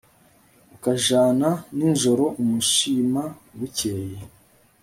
[0.73, 3.21] ukujana ninjoro umushima
[3.57, 4.19] bukeye